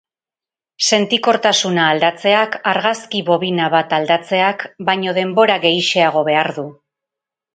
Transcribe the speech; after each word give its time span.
Sentikortasuna 0.95 1.83
aldatzeak 1.95 2.57
argazki-bobina 2.71 3.69
bat 3.75 3.93
aldatzeak 3.99 4.65
baino 4.89 5.13
denbora 5.19 5.59
gehixeago 5.67 6.27
behar 6.31 6.53
du. 6.59 6.65